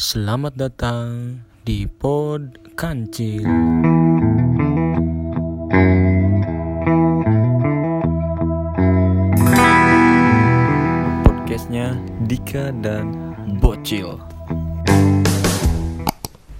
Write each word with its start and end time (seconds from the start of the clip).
Selamat 0.00 0.56
datang 0.56 1.36
di 1.60 1.84
Pod 1.84 2.72
Kancil. 2.72 3.44
Podcastnya 11.20 12.00
Dika 12.24 12.72
dan 12.80 13.36
Bocil. 13.60 14.16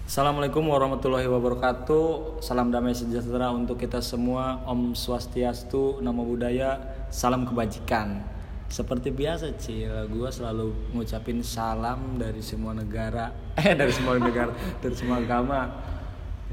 Assalamualaikum 0.05 0.69
warahmatullahi 0.69 1.25
wabarakatuh. 1.25 2.45
Salam 2.45 2.69
damai 2.69 2.93
sejahtera 2.93 3.49
untuk 3.57 3.81
kita 3.81 4.05
semua. 4.05 4.61
Om 4.69 4.93
Swastiastu, 4.93 6.05
Namo 6.05 6.29
Buddhaya, 6.29 6.77
salam 7.09 7.49
kebajikan. 7.49 8.21
Seperti 8.71 9.11
biasa 9.11 9.59
Cil, 9.59 9.91
gue 10.07 10.31
selalu 10.31 10.95
ngucapin 10.95 11.43
salam 11.43 12.15
dari 12.15 12.39
semua 12.39 12.71
negara, 12.71 13.35
eh 13.59 13.75
dari 13.75 13.91
semua 13.91 14.15
negara, 14.15 14.55
dari 14.79 14.95
semua 14.95 15.19
agama. 15.19 15.67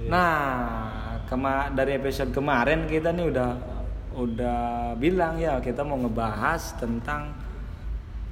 Nah, 0.01 0.41
kema 1.29 1.69
dari 1.69 1.93
episode 1.93 2.33
kemarin 2.33 2.89
kita 2.89 3.13
nih 3.13 3.29
udah 3.29 3.51
udah 4.17 4.59
bilang 4.97 5.37
ya 5.37 5.61
kita 5.61 5.85
mau 5.85 5.93
ngebahas 5.95 6.73
tentang 6.75 7.37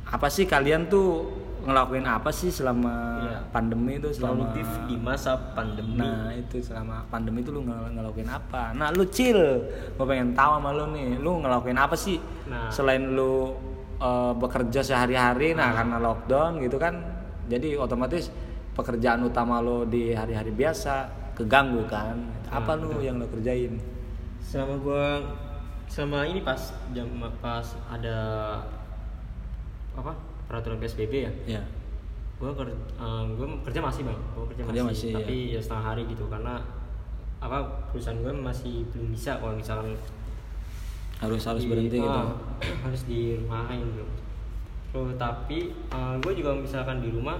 apa 0.04 0.28
sih 0.30 0.46
kalian 0.46 0.90
tuh 0.90 1.30
ngelakuin 1.62 2.06
apa 2.06 2.30
sih 2.30 2.50
selama 2.50 3.22
Iya. 3.22 3.40
pandemi 3.50 3.98
itu 3.98 4.10
selama 4.10 4.50
produktif 4.50 4.68
di 4.86 4.96
masa 4.98 5.34
pandemi. 5.54 5.98
Nah 5.98 6.30
itu 6.34 6.58
selama 6.58 7.06
pandemi 7.06 7.42
itu 7.42 7.50
lu 7.50 7.62
ngel- 7.62 7.94
ngelakuin 7.94 8.30
apa? 8.30 8.74
Nah 8.74 8.90
lu 8.90 9.06
chill, 9.10 9.38
gue 9.94 10.06
pengen 10.06 10.34
tahu 10.34 10.58
sama 10.58 10.74
lu 10.74 10.90
nih, 10.94 11.18
lu 11.18 11.42
ngelakuin 11.42 11.78
apa 11.78 11.94
sih? 11.94 12.18
Nah. 12.46 12.70
Selain 12.70 13.02
lu 13.02 13.54
eh, 13.98 14.34
bekerja 14.36 14.82
sehari-hari, 14.82 15.54
nah 15.54 15.72
karena 15.74 15.98
lockdown 15.98 16.60
gitu 16.60 16.76
kan, 16.76 16.96
jadi 17.46 17.76
otomatis 17.76 18.30
pekerjaan 18.72 19.24
utama 19.24 19.60
lu 19.60 19.84
di 19.84 20.12
hari-hari 20.12 20.52
biasa 20.52 21.08
keganggu 21.34 21.84
kan? 21.88 22.16
Apa 22.48 22.76
Nah, 22.76 22.86
lu 22.86 23.00
yang 23.00 23.18
lu 23.18 23.28
kerjain? 23.30 23.76
selama 24.40 24.78
gua 24.78 25.06
selama 25.86 26.22
ini 26.24 26.40
pas 26.40 26.60
jam 26.92 27.10
pas 27.42 27.66
ada 27.88 28.18
apa 29.96 30.12
peraturan 30.46 30.78
psbb 30.78 31.14
ya 31.26 31.32
Ya, 31.58 31.62
gue 32.38 32.52
kerja 32.52 32.76
gue 33.32 33.48
kerja 33.66 33.80
masih 33.82 34.02
bang 34.06 34.20
gue 34.34 34.46
kerja, 34.54 34.62
Kerja 34.70 34.82
masih, 34.84 35.10
masih, 35.10 35.12
tapi 35.16 35.36
ya. 35.50 35.60
setengah 35.60 35.86
hari 35.88 36.04
gitu 36.06 36.26
karena 36.28 36.62
apa 37.40 37.58
perusahaan 37.90 38.18
gue 38.18 38.34
masih 38.34 38.86
belum 38.92 39.08
bisa 39.12 39.38
kalau 39.40 39.54
misalkan 39.56 39.94
harus 41.18 41.42
harus 41.42 41.64
di- 41.64 41.70
berhenti 41.70 41.98
gitu. 41.98 42.10
ah, 42.10 42.36
harus 42.86 43.02
di 43.04 43.20
rumahin 43.38 43.80
gitu 43.86 44.06
Terus, 44.88 45.12
tapi 45.16 45.76
gue 46.18 46.34
juga 46.34 46.56
misalkan 46.56 47.00
di 47.00 47.10
rumah 47.10 47.36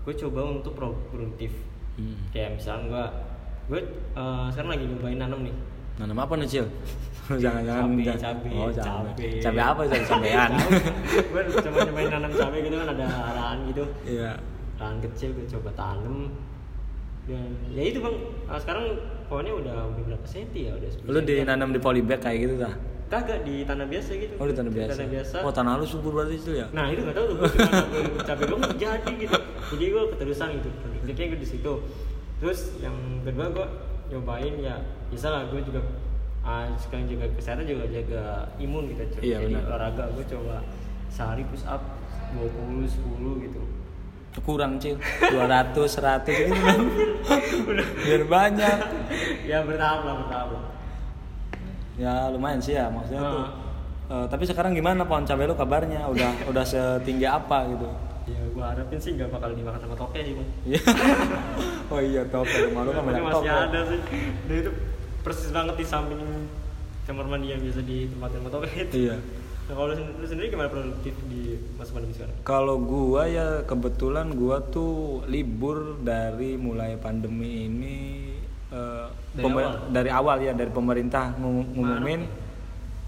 gue 0.00 0.14
coba 0.16 0.40
untuk 0.48 0.72
pro- 0.72 1.02
produktif 1.08 1.52
Hmm. 1.90 2.16
kayak 2.30 2.56
misalkan 2.56 2.88
gue 2.88 3.04
gue 3.68 3.80
eh, 4.14 4.46
sekarang 4.48 4.70
lagi 4.70 4.84
nyobain 4.86 5.18
nanam 5.18 5.40
nih 5.42 5.52
Nanam 5.98 6.16
apa 6.16 6.32
nih 6.34 6.48
cil? 6.48 6.66
Jangan-jangan 7.28 7.82
Cabe, 7.84 8.02
jangan- 8.02 8.22
cabe, 8.24 8.48
oh, 8.50 8.70
cabe. 8.72 9.10
cabe. 9.12 9.28
Cabe 9.38 9.60
apa? 9.60 9.80
Cabe 9.90 10.06
cabean. 10.08 10.50
gue 11.12 11.40
coba 11.60 11.78
nyobain 11.84 12.08
nanam 12.10 12.30
cabai 12.32 12.60
gitu 12.60 12.74
kan 12.74 12.88
ada 12.90 13.04
arahan 13.04 13.58
gitu 13.68 13.84
Iya. 14.04 14.30
arahan 14.74 14.98
kecil 15.02 15.28
gue 15.34 15.46
coba 15.50 15.70
tanam 15.72 16.16
dan 17.26 17.46
ya 17.68 17.82
itu 17.84 17.98
bang 18.00 18.16
sekarang 18.56 18.84
pohonnya 19.26 19.52
udah 19.52 19.74
udah 19.88 20.02
berapa 20.08 20.24
senti 20.24 20.66
ya 20.66 20.72
udah 20.72 20.88
10 20.88 21.04
Lu 21.04 21.12
senti. 21.16 21.32
dinanam 21.36 21.68
di 21.70 21.78
polybag 21.78 22.18
kayak 22.18 22.38
gitu 22.40 22.54
dah? 22.56 22.74
Kagak 23.10 23.42
di 23.42 23.66
tanah 23.66 23.90
biasa 23.90 24.10
gitu. 24.14 24.34
Oh 24.38 24.46
di 24.46 24.54
tanah 24.54 24.70
biasa. 24.70 24.90
tanah 24.94 25.08
biasa. 25.10 25.36
Oh 25.42 25.50
tanah 25.50 25.72
lu 25.82 25.86
subur 25.86 26.14
berarti 26.14 26.38
itu 26.38 26.50
ya? 26.54 26.66
nah 26.70 26.86
itu 26.86 27.02
nggak 27.02 27.16
tahu 27.18 27.26
tuh 27.26 27.36
gue 27.42 27.48
cuma 27.58 27.70
nabung 27.74 28.06
cabai 28.22 28.44
gue 28.46 28.58
jadi 28.78 29.12
gitu. 29.18 29.38
Jadi 29.74 29.84
gue 29.90 30.02
keterusan 30.14 30.48
gitu. 30.62 30.68
Produktifnya 30.78 31.26
gue 31.34 31.40
di 31.42 31.48
situ. 31.50 31.72
Terus 32.38 32.60
yang 32.78 32.96
kedua 33.26 33.46
gue 33.50 33.66
nyobain 34.14 34.54
ya 34.62 34.78
bisa 35.10 35.26
lah 35.26 35.42
gue 35.50 35.58
juga 35.66 35.82
ah, 36.46 36.70
sekarang 36.78 37.10
juga 37.10 37.26
kesehatan 37.34 37.66
juga 37.66 37.84
jaga 37.90 38.46
imun 38.62 38.90
gitu 38.94 39.02
coba 39.18 39.22
Iya, 39.26 39.36
jadi 39.42 39.54
benar. 39.58 39.66
olahraga 39.66 40.04
gue 40.14 40.24
coba 40.30 40.56
sehari 41.10 41.42
push 41.50 41.66
up 41.66 41.82
20 42.38 42.86
10 42.86 43.44
gitu. 43.50 43.60
Kurang 44.46 44.78
cil. 44.78 44.94
200 45.02 45.74
100 45.74 46.22
gitu. 46.30 46.54
Biar 48.06 48.22
banyak. 48.30 48.78
Ya 49.50 49.66
bertahap 49.66 50.06
lah 50.06 50.14
bertahap 50.22 50.48
lah 50.54 50.64
ya 52.00 52.12
lumayan 52.28 52.56
sih 52.58 52.72
ya 52.72 52.88
maksudnya 52.88 53.20
tuh 53.20 53.44
Ah. 53.44 53.48
Eh, 54.10 54.26
tapi 54.26 54.42
sekarang 54.42 54.72
gimana 54.72 55.04
pohon 55.04 55.22
cabai 55.22 55.44
lu 55.44 55.54
kabarnya? 55.54 56.02
Udah 56.04 56.34
udah 56.50 56.64
setinggi 56.64 57.22
apa 57.22 57.62
gitu? 57.68 57.86
Ya 58.26 58.42
gue 58.44 58.58
harapin 58.60 58.98
sih 58.98 59.14
nggak 59.14 59.30
bakal 59.30 59.52
dimakan 59.52 59.78
sama 59.78 59.94
toke 59.94 60.18
sih 60.18 60.34
bang 60.34 60.48
Iya. 60.66 60.80
oh 61.92 62.00
iya 62.00 62.22
toke. 62.26 62.50
Rumah 62.50 62.82
lu 62.82 62.90
kan 62.90 63.02
banyak 63.04 63.22
masih 63.22 63.36
toke. 63.38 63.50
ada 63.50 63.80
sih. 63.86 64.00
Dan 64.44 64.56
itu 64.56 64.70
persis 65.20 65.50
banget 65.50 65.74
di 65.76 65.84
samping 65.84 66.18
kamar 67.04 67.26
mandi 67.28 67.46
yang 67.48 67.60
biasa 67.60 67.80
ditempatin 67.80 68.38
sama 68.38 68.50
toke 68.50 68.68
itu. 68.72 68.94
Iya. 69.00 69.16
Nah, 69.62 69.74
kalau 69.76 69.86
lu, 69.86 69.94
sen- 69.94 70.14
lu 70.16 70.26
sendiri 70.26 70.46
gimana 70.48 70.66
produktif 70.68 71.14
di 71.24 71.42
masa 71.74 71.90
pandemi 71.92 72.10
sekarang? 72.12 72.34
Kalau 72.42 72.76
gua 72.76 73.22
ya 73.24 73.48
kebetulan 73.62 74.34
gua 74.34 74.58
tuh 74.64 75.22
libur 75.24 76.02
dari 76.02 76.58
mulai 76.58 76.94
pandemi 76.96 77.66
ini 77.66 77.98
eh, 78.68 79.06
Dari 79.30 79.44
pemer- 79.44 79.62
awal? 79.64 79.76
dari 79.88 80.10
awal 80.10 80.36
ya 80.40 80.52
dari 80.52 80.70
pemerintah 80.70 81.24
ngum- 81.36 81.70
ngumumin. 81.72 82.20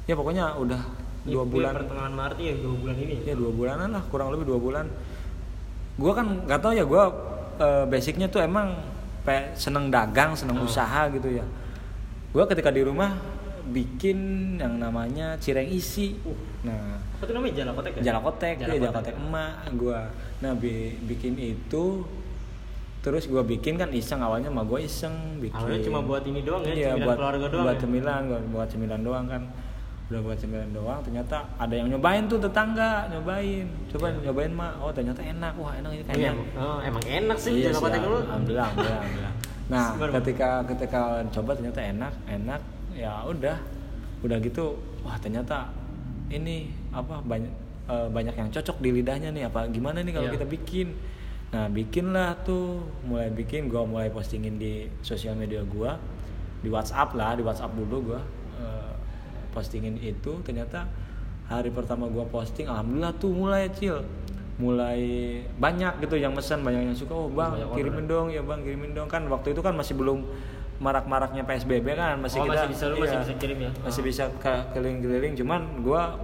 Ya 0.04 0.14
pokoknya 0.14 0.54
udah 0.54 0.80
dua 1.22 1.44
bulan. 1.44 1.72
pertengahan 1.76 2.10
Maret 2.10 2.38
ya 2.38 2.54
dua 2.56 2.74
bulan 2.74 2.96
ini. 2.96 3.14
Ya 3.22 3.34
dua 3.34 3.50
bulanan 3.50 3.88
lah 3.90 4.02
kurang 4.06 4.30
lebih 4.30 4.46
dua 4.46 4.58
bulan. 4.58 4.86
Gue 5.94 6.12
kan 6.12 6.26
nggak 6.42 6.60
tahu 6.60 6.72
ya 6.72 6.82
gue 6.82 7.02
basicnya 7.86 8.26
tuh 8.26 8.40
emang 8.40 8.74
pe- 9.22 9.54
seneng 9.54 9.86
dagang 9.86 10.34
seneng 10.34 10.58
Oh. 10.58 10.66
usaha 10.66 11.06
gitu 11.08 11.28
ya. 11.28 11.44
Gue 12.28 12.44
ketika 12.46 12.70
di 12.70 12.82
rumah 12.82 13.14
bikin 13.64 14.18
yang 14.56 14.76
namanya 14.76 15.38
cireng 15.38 15.66
isi. 15.66 16.18
Uh. 16.22 16.34
nah 16.62 16.98
apa 17.14 17.22
tuh 17.24 17.34
namanya? 17.34 17.54
Jala 17.56 17.72
kotek 17.72 17.92
ya? 17.94 18.02
Jalakotek 18.04 18.54
Jala 18.56 18.70
ya 18.70 18.78
jalakotek 18.80 19.14
emak 19.16 19.52
gue 19.72 20.00
nah 20.38 20.52
bi- 20.52 20.98
bikin 21.04 21.34
itu 21.36 22.02
terus 23.02 23.26
gue 23.26 23.42
bikin 23.42 23.74
kan 23.74 23.90
iseng 23.90 24.22
awalnya 24.22 24.46
mah 24.46 24.62
gue 24.62 24.86
iseng 24.86 25.42
bikin. 25.42 25.58
Awalnya 25.58 25.80
cuma 25.82 26.00
buat 26.06 26.22
ini 26.22 26.40
doang 26.46 26.62
ya 26.62 26.70
iya, 26.70 26.88
cemilan 26.94 27.06
buat, 27.10 27.16
keluarga 27.18 27.46
doang 27.50 27.64
buat 27.66 27.74
ya? 27.74 27.82
cemilan 27.82 28.20
buat, 28.30 28.44
buat 28.54 28.68
cemilan 28.70 29.00
doang 29.02 29.24
kan. 29.26 29.42
Udah 30.06 30.20
buat 30.22 30.38
cemilan 30.38 30.70
doang 30.70 31.00
ternyata 31.02 31.36
ada 31.58 31.74
yang 31.74 31.88
nyobain 31.90 32.22
tuh 32.30 32.38
tetangga 32.38 33.10
nyobain. 33.10 33.66
Coba 33.90 34.06
nyobain 34.22 34.52
mak. 34.54 34.72
Oh 34.78 34.94
ternyata 34.94 35.18
enak. 35.18 35.52
Wah 35.58 35.72
enak 35.74 35.90
ini 35.90 36.02
Oh, 36.02 36.06
kayaknya 36.06 36.32
oh, 36.54 36.78
emang 36.86 37.04
enak 37.04 37.36
sih 37.42 37.52
Iya 37.58 37.70
kotek 37.74 38.00
dulu 38.06 38.18
alhamdulillah, 38.22 38.68
alhamdulillah. 38.70 39.34
Nah, 39.72 39.86
ketika 40.20 40.50
ketika 40.68 41.00
coba 41.32 41.50
ternyata 41.56 41.80
enak, 41.80 42.12
enak, 42.28 42.60
ya 42.92 43.24
udah, 43.24 43.56
udah 44.20 44.36
gitu, 44.44 44.76
wah 45.00 45.16
ternyata 45.16 45.70
ini 46.28 46.68
apa 46.92 47.24
banyak 47.24 47.52
eh, 47.88 48.08
banyak 48.12 48.34
yang 48.36 48.48
cocok 48.52 48.76
di 48.84 48.90
lidahnya 49.00 49.32
nih, 49.32 49.48
apa 49.48 49.64
gimana 49.72 50.04
nih 50.04 50.12
kalau 50.12 50.28
Iya. 50.28 50.34
kita 50.36 50.46
bikin? 50.46 50.88
Nah, 51.52 51.68
bikinlah 51.68 52.40
tuh, 52.42 52.80
mulai 53.04 53.28
bikin, 53.28 53.68
gua 53.68 53.84
mulai 53.84 54.08
postingin 54.08 54.56
di 54.56 54.88
sosial 55.04 55.36
media 55.36 55.60
gua, 55.62 56.00
di 56.64 56.72
WhatsApp 56.72 57.12
lah, 57.12 57.36
di 57.36 57.44
WhatsApp 57.44 57.76
dulu 57.76 58.12
gua 58.12 58.20
eh, 58.56 58.92
postingin 59.52 60.00
itu, 60.00 60.40
ternyata 60.40 60.88
hari 61.46 61.68
pertama 61.68 62.08
gua 62.08 62.24
posting, 62.24 62.64
alhamdulillah 62.64 63.12
tuh 63.14 63.30
mulai 63.30 63.68
cil. 63.68 64.00
Mulai 64.56 65.00
banyak 65.56 66.00
gitu 66.00 66.16
yang 66.16 66.32
mesen 66.32 66.60
banyak 66.60 66.88
yang 66.88 66.96
suka. 66.96 67.12
Oh 67.12 67.28
bang 67.28 67.52
Banyak 67.52 67.72
kirimin 67.72 68.04
dong. 68.06 68.26
Ya 68.28 68.40
bang 68.40 68.60
kirimin 68.62 68.92
dong. 68.92 69.08
Kan 69.08 69.26
waktu 69.26 69.52
itu 69.52 69.60
kan 69.60 69.74
masih 69.74 69.92
belum 69.92 70.22
marak-maraknya 70.76 71.42
psbb 71.42 71.88
kan 71.92 72.20
masih 72.20 72.40
Oh, 72.40 72.46
kita 72.46 72.64
masih 72.64 72.68
bisa, 72.70 72.84
lu 72.86 72.96
masih 72.96 73.16
iya, 73.16 73.24
bisa 73.24 73.34
kirim 73.36 73.58
ya? 73.58 73.70
masih 73.80 74.00
Oh. 74.00 74.06
bisa 74.06 74.24
ke- 74.38 74.64
keliling-keliling. 74.72 75.34
Cuman 75.34 75.60
gua 75.80 76.16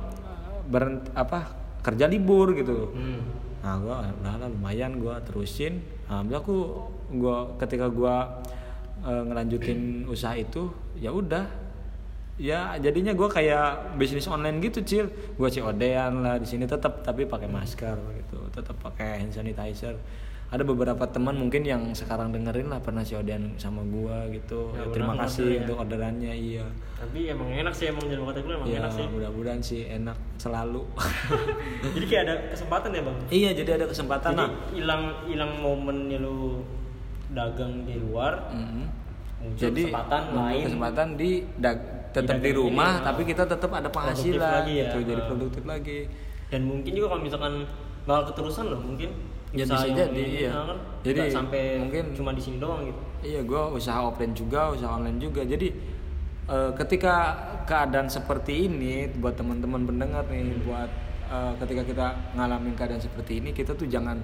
berhenti 0.65 1.09
apa 1.13 1.51
kerja 1.81 2.05
libur 2.05 2.53
gitu. 2.53 2.93
Hmm. 2.93 3.21
Nah 3.59 3.75
gua 3.79 4.07
udah 4.07 4.35
lah 4.39 4.49
lumayan 4.49 5.03
gua 5.03 5.19
terusin. 5.23 5.83
Alhamdulillah 6.07 6.43
aku 6.43 6.59
gua 7.19 7.37
ketika 7.59 7.87
gua 7.91 8.43
eh, 9.03 9.23
ngelanjutin 9.27 10.07
usaha 10.07 10.35
itu 10.39 10.71
ya 10.99 11.11
udah. 11.11 11.47
Ya 12.39 12.79
jadinya 12.79 13.11
gua 13.19 13.27
kayak 13.27 13.99
bisnis 13.99 14.31
online 14.31 14.63
gitu 14.63 14.83
cil. 14.87 15.07
Gua 15.35 15.51
COD-an 15.51 16.23
lah 16.23 16.37
di 16.39 16.47
sini 16.47 16.71
tetap 16.71 17.03
tapi 17.03 17.27
pakai 17.27 17.51
masker 17.51 17.97
gitu. 18.25 18.39
Tetap 18.55 18.79
pakai 18.79 19.27
hand 19.27 19.35
sanitizer 19.35 19.99
ada 20.49 20.65
beberapa 20.65 21.05
teman 21.05 21.37
mungkin 21.37 21.61
yang 21.61 21.93
sekarang 21.93 22.33
dengerin 22.33 22.73
lah 22.73 22.81
pernah 22.81 23.05
COD-an 23.05 23.61
sama 23.61 23.85
gua 23.85 24.25
gitu. 24.29 24.73
Ya, 24.73 24.81
Ya, 24.81 24.85
terima 24.89 25.13
kasih 25.15 25.45
ya. 25.47 25.59
untuk 25.61 25.77
orderannya 25.79 26.33
iya. 26.33 26.65
Tapi 26.97 27.29
emang 27.29 27.53
enak 27.53 27.71
sih 27.71 27.87
emang 27.87 28.09
kotek 28.09 28.43
dulu 28.43 28.55
emang 28.57 28.67
ya 28.67 28.81
enak 28.81 28.91
sih. 28.91 29.05
mudah-mudahan 29.07 29.61
sih 29.61 29.81
enak 29.87 30.17
selalu. 30.37 30.89
Jadi 31.95 32.05
kayak 32.07 32.23
ada 32.25 32.35
kesempatan 32.49 32.89
ya 32.91 33.03
bang? 33.05 33.19
Iya 33.29 33.51
jadi 33.55 33.71
ada 33.77 33.87
kesempatan 33.87 34.31
jadi 34.31 34.41
nah 34.41 34.49
hilang 34.73 35.03
hilang 35.27 35.53
momennya 35.59 36.19
lu 36.19 36.65
dagang 37.29 37.85
di 37.85 38.01
luar 38.01 38.49
Mhm. 38.49 38.85
muncul 39.39 39.61
Jadi 39.61 39.83
kesempatan 39.85 40.23
lain. 40.33 40.65
kesempatan 40.65 41.07
di 41.15 41.31
dag- 41.55 41.87
tetap 42.09 42.41
di 42.41 42.51
rumah 42.51 42.93
ini, 42.95 43.05
tapi 43.05 43.23
kita 43.23 43.45
tetap 43.45 43.69
ada 43.71 43.87
penghasilan 43.87 44.65
lagi 44.65 44.81
ya, 44.81 44.89
gitu 44.89 44.99
jadi 45.07 45.21
ah. 45.21 45.27
produktif 45.29 45.63
lagi. 45.63 45.99
dan 46.49 46.65
mungkin 46.65 46.89
juga 46.91 47.13
kalau 47.13 47.21
misalkan 47.21 47.55
bakal 48.03 48.33
keterusan 48.33 48.65
loh 48.67 48.81
mungkin 48.81 49.13
Ya, 49.49 49.65
bisa 49.65 49.89
jadi, 49.89 50.25
iya. 50.45 50.51
nah, 50.53 50.65
kan 50.69 50.79
Jadi, 51.01 51.21
sampai 51.33 51.63
mungkin- 51.81 52.13
cuma 52.13 52.37
di 52.37 52.43
sini 52.43 52.61
doang 52.61 52.85
gitu 52.85 53.01
Iya, 53.19 53.41
gue 53.43 53.63
usaha 53.73 53.99
offline 53.99 54.31
juga, 54.31 54.71
usaha 54.71 54.93
online 54.93 55.19
juga. 55.19 55.41
Jadi 55.43 55.69
eh, 56.47 56.71
ketika 56.75 57.15
keadaan 57.65 58.09
seperti 58.09 58.65
ini, 58.65 59.09
buat 59.15 59.35
teman-teman 59.35 59.85
pendengar 59.85 60.25
nih, 60.27 60.53
buat 60.63 60.89
eh, 61.27 61.53
ketika 61.59 61.83
kita 61.83 62.07
ngalamin 62.35 62.73
keadaan 62.73 63.01
seperti 63.01 63.41
ini, 63.41 63.53
kita 63.53 63.73
tuh 63.73 63.85
jangan 63.85 64.21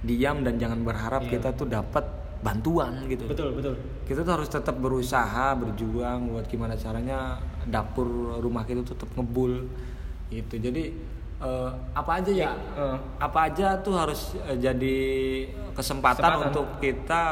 diam 0.00 0.42
dan 0.42 0.58
jangan 0.58 0.82
berharap 0.82 1.22
Iya. 1.22 1.38
kita 1.38 1.54
tuh 1.54 1.66
dapat 1.66 2.02
bantuan 2.40 3.06
gitu. 3.06 3.26
betul 3.26 3.54
betul 3.54 3.74
Kita 4.02 4.22
tuh 4.22 4.32
harus 4.34 4.50
tetap 4.50 4.74
berusaha, 4.76 5.54
berjuang 5.54 6.26
buat 6.28 6.46
gimana 6.46 6.74
caranya 6.74 7.38
dapur 7.64 8.06
rumah 8.38 8.62
kita 8.62 8.82
tuh 8.82 8.94
tetap 8.96 9.14
ngebul 9.14 9.70
gitu. 10.28 10.54
Jadi 10.56 10.82
eh, 11.42 11.70
apa 11.92 12.10
aja 12.16 12.32
ya? 12.32 12.50
Eh. 12.72 12.96
apa 13.18 13.38
aja 13.44 13.74
tuh 13.78 13.94
harus 13.94 14.20
eh, 14.40 14.56
jadi 14.56 14.96
kesempatan, 15.72 16.22
Kesempatan. 16.22 16.48
untuk 16.48 16.66
kita 16.78 17.22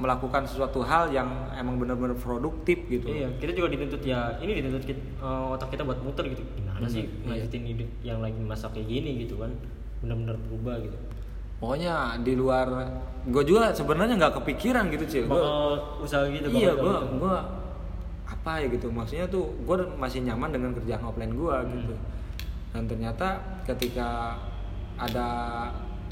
melakukan 0.00 0.48
sesuatu 0.48 0.80
hal 0.80 1.12
yang 1.12 1.28
emang 1.52 1.76
benar-benar 1.76 2.16
produktif 2.16 2.88
gitu. 2.88 3.04
Iya, 3.04 3.28
kita 3.36 3.52
juga 3.52 3.68
dituntut 3.68 4.00
ya, 4.00 4.32
ini 4.40 4.56
dituntut 4.56 4.80
kita, 4.82 4.96
eh, 4.96 5.44
otak 5.52 5.68
kita 5.68 5.84
buat 5.84 6.00
muter 6.00 6.24
gitu. 6.26 6.40
Gimana 6.54 6.88
sih 6.88 7.04
Bener, 7.20 7.36
iya. 7.36 7.44
hidup 7.44 7.88
yang 8.00 8.18
lagi 8.18 8.40
masa 8.40 8.72
kayak 8.72 8.88
gini 8.88 9.20
gitu 9.20 9.36
kan? 9.36 9.52
Benar-benar 10.00 10.40
berubah 10.40 10.80
gitu. 10.80 10.96
Pokoknya 11.60 12.16
di 12.24 12.32
luar, 12.32 12.72
gue 13.22 13.44
juga 13.44 13.68
sebenarnya 13.70 14.16
nggak 14.16 14.40
kepikiran 14.40 14.88
gitu 14.88 15.04
cil. 15.04 15.24
Gua- 15.28 15.36
Bakal 15.36 15.68
usaha 16.00 16.24
gitu 16.24 16.48
iya, 16.48 16.72
bakal 16.72 16.80
gue 16.80 16.94
gitu. 16.96 17.14
gua 17.20 17.36
apa 18.24 18.52
ya 18.56 18.66
gitu. 18.72 18.86
Maksudnya 18.88 19.26
tuh 19.28 19.44
gue 19.60 19.76
masih 20.00 20.24
nyaman 20.24 20.48
dengan 20.48 20.72
kerjaan 20.72 21.04
offline 21.04 21.36
gue 21.36 21.52
Hmm. 21.52 21.72
gitu. 21.76 21.94
Dan 22.70 22.86
ternyata 22.86 23.42
ketika 23.66 24.38
ada 24.94 25.28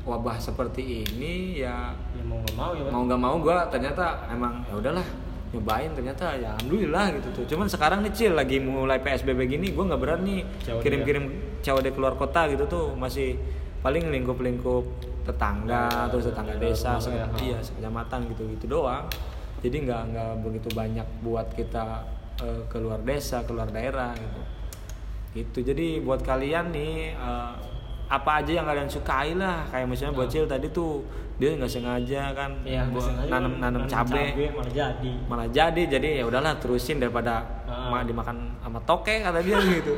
wabah 0.03 0.41
seperti 0.41 1.05
ini 1.05 1.61
ya 1.61 1.93
Ya 2.17 2.23
mau 2.25 2.41
nggak 2.41 2.57
mau 2.57 2.71
ya 2.73 2.83
mau 2.89 3.03
nggak 3.05 3.21
mau 3.21 3.37
gue 3.39 3.59
ternyata 3.69 4.27
emang 4.33 4.65
ya 4.67 4.75
udahlah 4.75 5.07
nyobain. 5.55 5.91
Ternyata 5.95 6.35
ya 6.37 6.59
alhamdulillah 6.59 7.05
gitu 7.21 7.29
tuh. 7.33 7.45
Cuman 7.55 7.67
sekarang 7.71 8.03
nih 8.03 8.13
cil 8.13 8.33
lagi 8.35 8.59
mulai 8.59 8.99
psbb 8.99 9.39
gini 9.47 9.71
gue 9.71 9.85
nggak 9.87 10.01
berani 10.01 10.43
COD 10.67 10.83
kirim 10.83 11.01
kirim 11.07 11.25
COD 11.63 11.87
keluar 11.95 12.19
kota 12.19 12.51
gitu 12.51 12.67
tuh. 12.67 12.87
Masih 12.99 13.39
paling 13.79 14.11
lingkup 14.11 14.43
lingkup 14.43 14.83
tetangga 15.23 15.87
Ya, 15.87 16.09
terus 16.11 16.33
tetangga 16.33 16.57
ya, 16.57 16.61
desa 16.61 16.99
ya, 16.99 17.23
ya. 17.23 17.27
iya 17.39 17.59
sekecamatan 17.63 18.27
gitu 18.35 18.43
gitu 18.59 18.65
doang. 18.67 19.07
Jadi 19.63 19.87
nggak 19.87 20.03
nggak 20.11 20.31
begitu 20.43 20.69
banyak 20.75 21.07
buat 21.23 21.47
kita 21.55 22.03
eh, 22.43 22.63
keluar 22.67 22.99
desa 23.07 23.47
keluar 23.47 23.71
daerah 23.71 24.11
gitu 24.19 24.58
gitu 25.31 25.59
jadi 25.61 26.01
buat 26.01 26.21
kalian 26.21 26.71
nih 26.71 26.93
eh, 27.13 27.53
apa 28.09 28.41
aja 28.41 28.53
yang 28.55 28.65
kalian 28.65 28.87
sukai 28.87 29.35
lah 29.35 29.69
kayak 29.69 29.85
misalnya 29.85 30.17
bocil 30.17 30.45
tadi 30.45 30.65
tuh 30.71 31.05
dia 31.37 31.53
nggak 31.53 31.69
sengaja 31.69 32.33
kan 32.33 32.51
nggak 32.59 32.89
buat 32.89 33.05
sengaja 33.05 33.31
nanam 33.31 33.53
kan 33.55 33.61
nanam 33.71 33.83
cabe 33.87 34.25
malah 34.49 34.73
jadi. 34.73 35.11
malah 35.29 35.47
jadi 35.47 35.83
jadi 35.89 36.09
ya 36.19 36.25
udahlah 36.25 36.57
terusin 36.57 36.97
daripada 36.97 37.45
Ah. 37.69 37.93
ma- 37.93 38.03
dimakan 38.03 38.57
sama 38.59 38.81
toke 38.83 39.13
kata 39.13 39.39
dia 39.39 39.61
gitu 39.77 39.95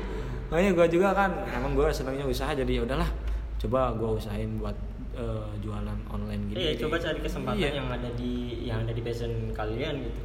makanya 0.48 0.70
gue 0.74 0.86
juga 0.90 1.08
kan 1.12 1.30
emang 1.48 1.72
gue 1.72 1.86
senangnya 1.88 2.26
usaha 2.26 2.50
jadi 2.50 2.72
ya 2.72 2.82
udahlah 2.82 3.06
coba 3.56 3.94
gue 3.94 4.10
usahain 4.12 4.58
buat 4.58 4.74
eh, 5.12 5.46
jualan 5.60 5.98
online 6.08 6.42
gini 6.48 6.58
Iya, 6.58 6.72
coba 6.76 6.98
cari 6.98 7.18
kesempatan 7.20 7.56
Iya. 7.56 7.70
yang 7.72 7.88
ada 7.88 8.10
di 8.12 8.32
yang 8.64 8.78
ada 8.80 8.90
di 8.90 9.00
passion 9.00 9.30
kalian 9.50 9.94
gitu. 10.02 10.20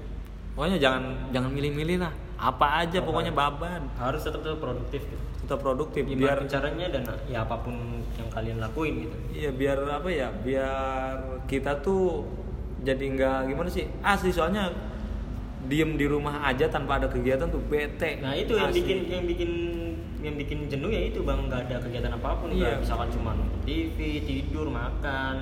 pokoknya 0.52 0.78
jangan 0.80 1.04
jangan 1.30 1.54
milih-milih 1.54 2.02
lah 2.02 2.13
apa 2.35 2.67
aja 2.81 2.97
Apa? 2.97 3.07
pokoknya 3.07 3.31
baban 3.31 3.81
Harus 3.95 4.21
tetap 4.21 4.39
tetap 4.39 4.59
produktif 4.59 5.01
gitu. 5.01 5.23
tetap 5.39 5.59
produktif 5.59 6.03
Gimana 6.03 6.19
biar 6.21 6.37
caranya 6.45 6.87
dan 6.89 7.03
ya 7.25 7.41
apa 7.41 7.55
pun 7.57 7.75
yang 8.13 8.27
kalian 8.27 8.57
lakuin 8.57 8.93
gitu. 9.01 9.15
Iya 9.31 9.49
biar 9.51 9.77
apa 9.85 10.09
ya 10.09 10.27
biar 10.35 11.15
kita 11.45 11.79
tuh 11.79 12.27
jadi 12.81 13.01
nggak 13.09 13.37
gimana 13.47 13.67
sih 13.67 13.87
asli 14.01 14.29
soalnya 14.29 14.69
diem 15.65 15.95
di 15.95 16.05
rumah 16.05 16.43
aja 16.43 16.67
tanpa 16.67 16.97
ada 16.97 17.07
kegiatan 17.07 17.47
tuh 17.47 17.61
bete. 17.63 18.19
Nah 18.19 18.33
itu 18.33 18.53
yang 18.53 18.69
Asli. 18.69 18.81
bikin 18.81 18.97
yang 19.07 19.25
bikin 19.25 19.51
yang 20.19 20.35
bikin 20.35 20.59
jenuh 20.65 20.89
ya 20.89 21.01
itu 21.05 21.21
bang 21.21 21.39
nggak 21.39 21.61
ada 21.65 21.75
kegiatan 21.79 22.11
apa 22.11 22.29
pun 22.35 22.49
Iya. 22.49 22.57
Nggak 22.57 22.77
misalkan 22.81 23.09
cuma 23.09 23.29
nonton 23.33 23.59
TV 23.63 23.97
tidur 24.21 24.67
makan 24.67 25.35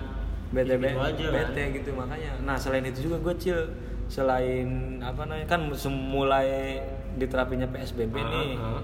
bete 0.50 0.70
gitu 0.70 0.84
bete, 0.86 1.00
aja 1.02 1.26
kan. 1.26 1.34
bete 1.34 1.64
gitu 1.74 1.90
makanya. 1.94 2.32
Nah 2.40 2.56
selain 2.56 2.86
itu 2.86 3.00
juga 3.04 3.18
gue 3.20 3.36
cil 3.38 3.60
selain 4.14 4.70
apa 5.02 5.26
namanya 5.26 5.50
kan 5.50 5.62
mulai 5.90 6.78
diterapinya 7.18 7.66
PSBB 7.66 8.14
Ah, 8.14 8.30
nih, 8.30 8.50
ah. 8.56 8.82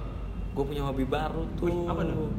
gue 0.54 0.64
punya 0.66 0.82
hobi 0.82 1.06
baru 1.06 1.46
tuh. 1.54 1.70
Wih, 1.70 1.86
apa 1.86 2.02
tuh? 2.02 2.30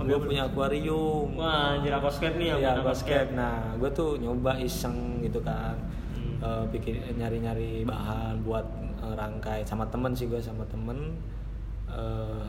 Gue 0.00 0.18
punya 0.18 0.48
akuarium. 0.48 1.36
wah 1.36 1.76
anjir 1.76 1.92
aquascape 1.92 2.34
nih 2.34 2.56
yang 2.56 2.80
main 2.80 2.82
basket. 2.82 3.26
Nah, 3.36 3.76
gue 3.76 3.90
tuh 3.92 4.16
nyoba 4.16 4.58
iseng 4.58 5.22
gitu 5.22 5.38
kan, 5.40 5.76
Hmm. 6.10 6.40
Eh, 6.40 6.64
bikin 6.72 6.98
nyari-nyari 7.14 7.84
bahan 7.84 8.42
buat 8.42 8.64
eh, 8.98 9.14
rangkai 9.14 9.62
sama 9.62 9.84
temen 9.86 10.10
sih 10.10 10.26
gue 10.26 10.40
sama 10.40 10.64
temen. 10.66 11.14
Eh, 11.86 12.44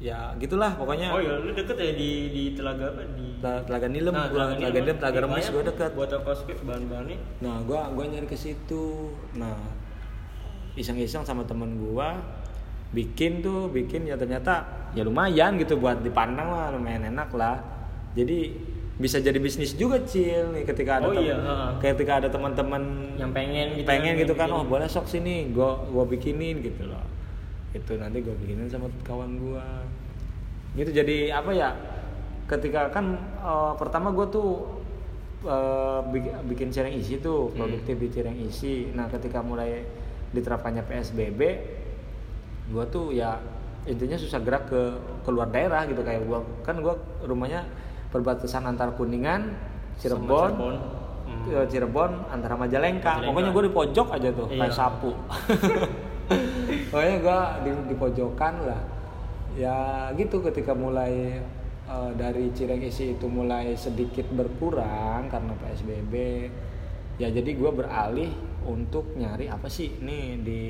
ya 0.00 0.32
gitulah 0.36 0.72
pokoknya. 0.74 1.12
oh 1.12 1.20
iya 1.20 1.36
lu 1.36 1.52
deket 1.52 1.76
ya 1.76 1.92
di 1.92 2.10
di 2.32 2.42
telaga 2.56 2.88
apa 2.88 3.04
di 3.12 3.36
Tela- 3.36 3.60
Telaga 3.62 3.86
Nilem, 3.86 4.12
Nah, 4.12 4.26
gua 4.26 4.48
Telaga 4.48 4.54
Nilem, 4.74 4.96
Telaga 4.96 5.12
Iya, 5.12 5.24
Remis 5.24 5.36
banyak 5.38 5.52
gue 5.52 5.64
deket. 5.68 5.90
buat 5.92 6.10
aquascape 6.10 6.60
bahan-bahannya 6.62 7.18
Nah, 7.38 7.56
gua 7.62 7.80
gua 7.90 8.04
nyari 8.04 8.24
ke 8.24 8.34
situ. 8.34 8.84
Nah, 9.34 9.56
iseng-iseng 10.74 11.22
sama 11.22 11.44
temen 11.44 11.76
gua 11.78 12.16
bikin 12.90 13.38
tuh, 13.38 13.68
bikin 13.68 14.02
ya 14.04 14.16
ternyata 14.16 14.64
ya 14.90 15.02
lumayan 15.02 15.54
gitu 15.56 15.76
buat 15.76 16.00
dipandang 16.00 16.48
lah, 16.48 16.66
lumayan 16.70 17.06
enak 17.06 17.30
lah. 17.32 17.60
Jadi 18.12 18.56
bisa 18.96 19.16
jadi 19.16 19.36
bisnis 19.36 19.72
juga 19.74 19.96
cil 20.02 20.50
nih 20.50 20.64
ketika 20.66 20.98
ada 20.98 21.06
Oh 21.06 21.14
iya, 21.14 21.36
ketika 21.78 22.20
ada 22.20 22.28
teman-teman 22.28 22.82
Yang 23.16 23.32
pengen 23.32 23.66
gitu 23.74 23.86
pengen 23.86 24.12
kan, 24.12 24.20
gitu 24.20 24.34
kan 24.34 24.46
bikin. 24.46 24.58
oh 24.58 24.64
boleh 24.66 24.84
sok 24.86 25.06
sini 25.06 25.48
gua 25.50 25.80
gua 25.86 26.04
bikinin 26.04 26.60
gitu 26.60 26.84
loh 26.84 27.00
itu 27.72 27.96
nanti 27.96 28.20
gua 28.20 28.36
bikinin 28.36 28.68
sama 28.68 28.92
kawan 29.00 29.40
gua 29.40 29.64
gitu 30.72 30.90
jadi 30.92 31.34
apa 31.34 31.50
ya 31.50 31.70
ketika 32.46 32.88
kan 32.88 33.14
eh, 33.36 33.72
pertama 33.74 34.10
gua 34.10 34.26
tuh 34.26 34.66
eh, 35.42 36.00
bik- 36.06 36.42
bikin 36.46 36.68
sharing 36.68 36.94
isi 36.94 37.18
tuh 37.18 37.48
Hmm. 37.48 37.56
produktif 37.60 37.94
di 37.96 38.08
sharing 38.08 38.38
isi 38.42 38.74
nah 38.90 39.06
ketika 39.06 39.40
mulai 39.40 39.82
diterapkannya 40.30 40.82
PSBB 40.82 41.40
gua 42.68 42.86
tuh 42.86 43.10
ya 43.10 43.38
intinya 43.82 44.14
susah 44.14 44.38
gerak 44.38 44.66
ke 44.66 44.80
keluar 45.22 45.48
daerah 45.48 45.82
gitu 45.84 46.00
kayak 46.00 46.22
gua 46.22 46.38
kan 46.60 46.78
gua 46.78 46.94
rumahnya 47.20 47.66
perbatasan 48.08 48.62
antara 48.64 48.90
Kuningan 48.90 49.54
Cirebon, 49.96 50.50
Cirebon. 50.50 50.74
Hmm. 51.24 51.42
ke 51.44 51.58
Cirebon 51.68 52.10
antara 52.28 52.54
Majalengka. 52.54 53.10
Majalengka. 53.12 53.28
Pokoknya 53.28 53.50
gue 53.50 53.62
di 53.62 53.72
pojok 53.72 54.06
aja 54.10 54.28
tuh 54.30 54.46
Iya. 54.48 54.58
kayak 54.58 54.74
sapu. 54.74 55.10
Pokoknya 56.90 57.16
gue 57.18 57.38
di, 57.62 57.70
di 57.86 57.94
pojokan 57.94 58.54
lah. 58.64 58.80
Ya 59.58 60.10
gitu 60.14 60.42
ketika 60.42 60.72
mulai 60.74 61.42
eh, 61.90 62.10
dari 62.18 62.50
Cirengisi 62.54 63.18
itu 63.18 63.26
mulai 63.26 63.74
sedikit 63.74 64.26
berkurang 64.30 65.26
karena 65.30 65.52
PSBB. 65.58 66.14
Ya 67.20 67.28
jadi 67.28 67.50
gue 67.52 67.70
beralih 67.70 68.32
untuk 68.64 69.16
nyari 69.16 69.48
apa 69.48 69.68
sih 69.68 69.92
nih 70.00 70.40
di 70.40 70.62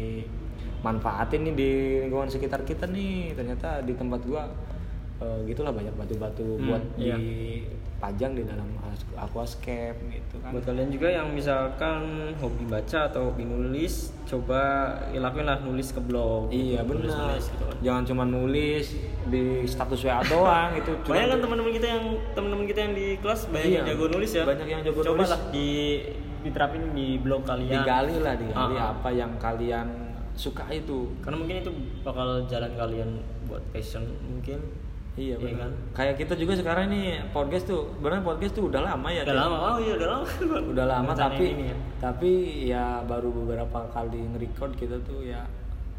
manfaatin 0.80 1.44
nih 1.50 1.54
di 1.54 1.70
lingkungan 2.06 2.30
sekitar 2.32 2.64
kita 2.64 2.88
nih 2.88 3.36
ternyata 3.36 3.84
di 3.84 3.92
tempat 3.92 4.20
gua 4.24 4.48
eh, 5.20 5.38
gitulah 5.50 5.72
banyak 5.74 5.92
batu-batu 5.94 6.56
Hmm, 6.56 6.64
buat 6.66 6.84
iya. 6.96 7.16
Dipajang 8.00 8.32
di 8.32 8.42
dalam 8.42 8.64
as- 8.82 9.04
aquascape 9.14 9.92
gitu 10.08 10.40
kan 10.40 10.50
buat 10.50 10.64
kalian 10.64 10.88
juga 10.88 11.12
yang 11.12 11.28
misalkan 11.30 12.00
hobi 12.34 12.64
baca 12.64 13.04
atau 13.06 13.28
hobi 13.28 13.44
nulis 13.44 14.08
coba 14.24 14.60
ya 15.08 15.20
lakuin 15.20 15.44
lah 15.44 15.60
nulis 15.60 15.92
ke 15.92 16.00
blog 16.00 16.48
Iya 16.48 16.80
benar. 16.80 17.12
nulis 17.28 17.44
gitu 17.46 17.60
kan. 17.62 17.76
Jangan 17.82 18.02
cuma 18.02 18.24
nulis 18.24 18.96
di 19.26 19.42
status 19.64 20.00
WA 20.00 20.24
doang 20.24 20.72
itu. 20.74 20.96
cuma- 21.04 21.12
banyak 21.12 21.28
kan 21.28 21.38
teman-teman 21.40 21.72
kita 21.74 21.86
yang 21.90 22.04
teman-teman 22.32 22.64
kita 22.64 22.80
yang 22.80 22.94
di 22.94 23.06
kelas 23.18 23.40
banyak 23.46 23.68
Iya, 23.68 23.76
yang 23.76 23.86
jago 23.86 24.04
nulis 24.08 24.30
ya 24.30 24.42
banyak 24.42 24.66
yang 24.66 24.80
jago 24.82 25.00
coba 25.02 25.14
nulis. 25.14 25.28
lah 25.28 25.40
di 25.50 25.68
diterapin 26.40 26.82
di 26.90 27.06
blog 27.16 27.42
kalian 27.44 27.68
digali 27.70 28.16
lah 28.18 28.32
digali 28.34 28.74
Ah, 28.74 28.80
ah. 28.80 28.88
apa 28.96 29.08
yang 29.12 29.36
kalian 29.36 29.88
suka 30.32 30.64
itu. 30.72 31.12
karena 31.20 31.36
mungkin 31.36 31.56
itu 31.58 31.70
bakal 32.00 32.48
jalan 32.48 32.72
kalian 32.72 33.10
buat 33.44 33.60
passion 33.68 34.00
mungkin 34.24 34.56
Iya 35.12 35.34
Iya 35.34 35.36
benar. 35.36 35.58
kan? 35.60 35.70
Kayak 35.92 36.14
kita 36.16 36.34
juga 36.34 36.52
sekarang 36.54 36.86
nih 36.88 37.04
podcast 37.28 37.66
tuh, 37.66 37.82
benar 37.98 38.20
podcast 38.20 38.52
tuh 38.52 38.64
udah 38.66 38.80
lama 38.80 39.08
ya. 39.08 39.22
udah 39.22 39.36
lama 39.38 39.56
oh 39.58 39.78
iya 39.78 39.92
udah 39.94 40.08
lama 40.08 40.24
Udah 40.66 40.86
lama 40.86 41.10
Rencana 41.10 41.24
tapi 41.28 41.44
ini 41.48 41.64
ya. 41.64 41.76
tapi 41.98 42.30
ya 42.64 42.84
baru 43.02 43.28
beberapa 43.34 43.78
kali 43.90 44.20
nge-record 44.28 44.72
kita 44.74 44.96
tuh 45.00 45.20
ya 45.22 45.42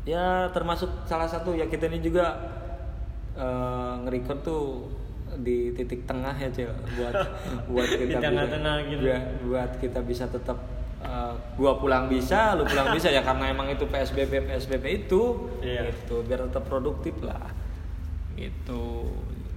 ya 0.02 0.26
termasuk 0.50 0.90
salah 1.04 1.26
satu 1.26 1.52
ya 1.52 1.66
kita 1.66 1.86
ini 1.86 2.00
juga 2.00 2.34
eh, 3.34 3.94
nge-record 4.02 4.40
tuh 4.42 4.64
di 5.34 5.72
titik 5.72 6.04
tengah 6.04 6.34
ya 6.34 6.50
cil 6.50 6.68
buat 6.94 7.14
buat 7.72 7.88
Di 7.88 8.04
kita 8.06 8.20
tengah-tengah 8.22 8.76
bisa, 8.80 8.90
gitu. 8.90 9.02
buat, 9.06 9.24
buat 9.46 9.72
kita 9.78 10.00
bisa 10.02 10.26
tetap 10.26 10.58
eh, 11.00 11.34
gua 11.56 11.78
pulang 11.78 12.08
bisa 12.08 12.52
lu 12.54 12.64
pulang 12.64 12.92
bisa 12.92 13.08
ya 13.08 13.22
karena 13.22 13.48
emang 13.50 13.68
itu 13.68 13.86
psbb 13.86 14.34
psbb 14.46 14.86
itu 14.90 15.22
Iya. 15.60 15.88
gitu 15.88 16.24
biar 16.24 16.48
tetap 16.48 16.64
produktif 16.66 17.16
lah 17.22 17.48
gitu. 18.36 19.10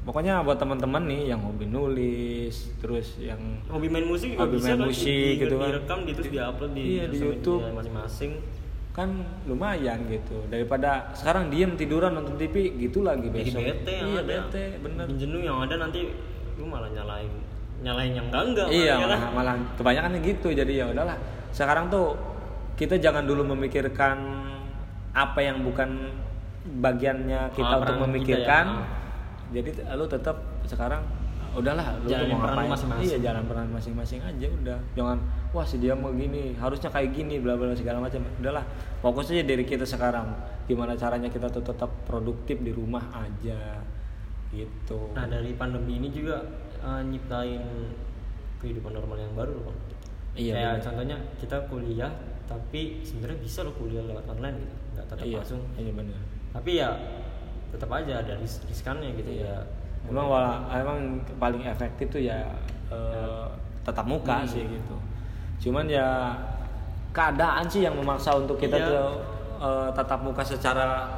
Pokoknya 0.05 0.45
buat 0.45 0.61
teman-teman 0.61 1.09
nih 1.09 1.33
yang 1.33 1.41
hobi 1.41 1.65
nulis 1.65 2.77
terus 2.77 3.17
yang 3.17 3.41
hobi 3.73 3.89
main 3.89 4.05
musik 4.05 4.37
Hobi 4.37 4.61
bisa 4.61 4.77
main 4.77 4.85
kan 4.85 4.89
musik 4.93 5.09
di, 5.09 5.41
gitu 5.41 5.55
kan. 5.57 5.69
direkam 5.73 5.99
di 6.05 6.13
terus 6.13 6.29
diupload 6.29 6.71
di, 6.77 6.83
Iya, 7.01 7.05
di 7.09 7.19
YouTube. 7.25 7.63
masing-masing. 7.73 8.33
Kan 8.93 9.09
lumayan 9.49 10.05
gitu. 10.07 10.45
Daripada 10.53 11.09
sekarang 11.17 11.49
diem 11.49 11.73
tiduran 11.75 12.13
nonton 12.13 12.37
TV 12.37 12.77
gitu 12.77 13.01
lagi 13.01 13.33
jadi 13.33 13.49
besok. 13.49 13.61
bete 13.65 13.93
yang 13.97 14.09
iya 14.13 14.21
ada. 14.21 14.29
bete 14.29 14.65
bener. 14.85 15.05
Jenuh 15.17 15.41
yang 15.41 15.57
ada 15.65 15.75
nanti 15.81 16.01
lu 16.55 16.65
malah 16.69 16.91
nyalain 16.93 17.33
nyalain 17.83 18.13
yang 18.15 18.27
enggak 18.31 18.45
enggak 18.55 18.67
iya 18.71 18.95
malah, 18.97 19.19
kan? 19.19 19.33
malah, 19.35 19.55
malah 19.57 19.73
kebanyakan 19.75 20.11
gitu. 20.21 20.49
Jadi 20.53 20.73
ya 20.79 20.85
udahlah. 20.93 21.17
Sekarang 21.49 21.89
tuh 21.89 22.13
kita 22.77 23.01
jangan 23.01 23.25
dulu 23.25 23.57
memikirkan 23.57 24.21
apa 25.17 25.41
yang 25.41 25.65
bukan 25.65 26.13
bagiannya 26.65 27.53
kita 27.53 27.61
Ah, 27.69 27.77
untuk 27.77 27.85
peran 27.85 27.97
kita 28.01 28.07
memikirkan. 28.09 28.65
Ya. 28.67 29.61
jadi 29.61 29.71
t- 29.77 29.85
lu 29.95 30.07
tetap 30.09 30.37
sekarang 30.65 31.05
udahlah 31.55 31.87
lu 32.03 32.11
tuh 32.11 32.11
Jalanin 32.11 32.35
mau 32.35 32.43
ngapain? 32.51 32.71
masing-masing. 32.75 33.07
iya 33.07 33.17
jalan 33.31 33.43
peran 33.47 33.69
masing-masing 33.71 34.21
aja 34.25 34.47
udah. 34.51 34.79
Jangan 34.99 35.19
wah 35.55 35.63
si 35.63 35.77
dia 35.79 35.95
mau 35.95 36.11
gini 36.11 36.57
harusnya 36.59 36.91
kayak 36.91 37.15
gini 37.15 37.39
bla 37.39 37.55
bla 37.55 37.71
segala 37.77 38.03
macam. 38.03 38.27
Udahlah 38.43 38.65
fokus 38.99 39.31
aja 39.31 39.45
diri 39.47 39.63
kita 39.63 39.87
sekarang. 39.87 40.35
Gimana 40.67 40.99
caranya 40.99 41.31
kita 41.31 41.47
tuh 41.53 41.63
tetap 41.63 41.93
produktif 42.09 42.59
di 42.59 42.75
rumah 42.75 43.05
aja 43.15 43.79
gitu. 44.51 45.15
Nah 45.15 45.31
dari 45.31 45.55
pandemi 45.55 46.03
ini 46.03 46.09
juga 46.11 46.43
eh, 46.83 47.01
nyiptain 47.07 47.63
kehidupan 48.59 48.91
normal 48.91 49.21
yang 49.21 49.35
baru 49.37 49.55
loh. 49.61 49.77
Iya, 50.35 50.59
kayak 50.59 50.83
contohnya 50.83 51.17
kita 51.39 51.57
kuliah 51.71 52.11
tapi 52.51 52.99
sebenarnya 53.07 53.39
bisa 53.39 53.63
loh 53.63 53.77
kuliah 53.79 54.03
lewat 54.03 54.27
online 54.27 54.59
gitu. 54.59 54.75
Nggak 54.99 55.07
tetap 55.07 55.25
iya. 55.29 55.39
langsung. 55.39 55.63
Iya 55.79 55.93
benar 55.95 56.34
tapi 56.55 56.79
ya 56.79 56.95
tetap 57.69 57.91
aja 57.91 58.23
ada 58.23 58.39
ris 58.39 58.63
riskannya 58.65 59.11
gitu 59.15 59.43
ya 59.43 59.59
Emang 60.05 60.29
wala, 60.29 60.69
emang 60.71 61.01
paling 61.35 61.65
efektif 61.65 62.07
tuh 62.09 62.21
ya 62.21 62.45
eh, 62.87 63.47
tatap 63.83 64.05
muka 64.05 64.39
Hmm. 64.39 64.47
sih 64.47 64.61
gitu. 64.63 64.97
Cuman 65.59 65.89
ya 65.89 66.37
keadaan 67.11 67.65
sih 67.65 67.83
yang 67.83 67.97
memaksa 67.97 68.37
untuk 68.37 68.55
kita 68.55 68.77
Iya. 68.77 68.85
tuh 68.85 69.09
eh, 69.59 69.89
tatap 69.93 70.21
muka 70.21 70.45
secara 70.45 71.09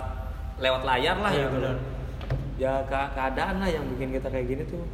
lewat 0.56 0.86
layar 0.86 1.18
lah 1.18 1.28
Iya, 1.28 1.42
ya. 1.42 1.48
benar. 1.50 1.74
Ya 2.56 2.72
ke- 2.84 3.10
keadaan 3.12 3.58
lah 3.58 3.66
yang 3.66 3.84
bikin 3.90 4.14
kita 4.14 4.28
kayak 4.28 4.46
gini 4.46 4.62
tuh. 4.64 4.86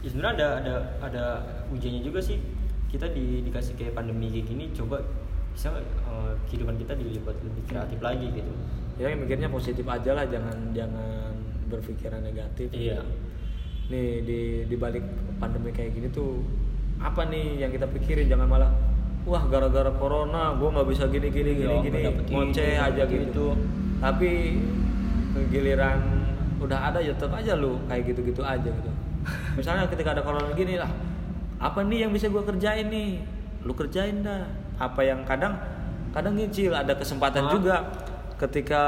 ya 0.00 0.08
sebenarnya 0.08 0.34
ada 0.38 0.48
ada 0.56 0.74
ada 1.02 1.24
ujiannya 1.68 1.98
juga 2.00 2.22
sih 2.22 2.38
kita 2.86 3.10
di, 3.10 3.42
dikasih 3.42 3.74
kayak 3.74 3.90
pandemi 3.92 4.30
kayak 4.30 4.46
gini 4.46 4.64
coba 4.70 5.02
bisa 5.50 5.74
eh, 5.74 6.32
kehidupan 6.46 6.78
kita 6.78 6.94
dibuat 6.94 7.34
lebih 7.42 7.62
kreatif 7.66 7.98
lagi 7.98 8.30
gitu 8.30 8.52
Ya 8.96 9.12
mikirnya 9.12 9.52
positif 9.52 9.84
aja 9.84 10.16
lah, 10.16 10.24
jangan 10.24 10.72
jangan 10.72 11.32
berpikiran 11.68 12.24
negatif. 12.24 12.72
Iya. 12.72 13.04
Nih 13.92 14.24
di 14.24 14.40
di 14.66 14.76
balik 14.76 15.04
pandemi 15.36 15.70
kayak 15.70 15.94
gini 15.94 16.08
tuh 16.10 16.40
apa 16.96 17.28
nih 17.28 17.60
yang 17.60 17.70
kita 17.70 17.84
pikirin 17.92 18.24
jangan 18.24 18.48
malah 18.48 18.72
wah 19.28 19.44
gara-gara 19.52 19.92
corona 20.00 20.56
gue 20.56 20.64
nggak 20.70 20.88
bisa 20.88 21.04
gini 21.12 21.28
gini 21.28 21.50
gini 21.60 21.68
Iya, 21.68 21.82
gini 21.84 21.98
ngoceh 22.32 22.72
ini, 22.72 22.80
aja 22.80 23.02
gitu. 23.04 23.24
itu. 23.28 23.46
Tapi 24.00 24.30
giliran 25.52 26.00
udah 26.56 26.88
ada 26.88 26.98
ya 27.04 27.12
tetap 27.12 27.36
aja 27.36 27.52
lu 27.52 27.76
kayak 27.84 28.16
gitu-gitu 28.16 28.40
aja 28.40 28.64
gitu. 28.64 28.90
Misalnya 29.58 29.84
ketika 29.92 30.16
ada 30.16 30.22
corona 30.24 30.48
gini 30.56 30.80
lah, 30.80 30.88
apa 31.60 31.84
nih 31.84 32.08
yang 32.08 32.12
bisa 32.16 32.32
gue 32.32 32.40
kerjain 32.40 32.88
nih? 32.88 33.20
Lu 33.66 33.76
kerjain 33.76 34.24
dah. 34.24 34.48
Apa 34.80 35.04
yang 35.04 35.20
kadang 35.28 35.56
kadang 36.16 36.32
ngicil 36.32 36.72
ada 36.72 36.96
kesempatan 36.96 37.44
Hah? 37.44 37.52
juga 37.52 37.76
ketika 38.36 38.84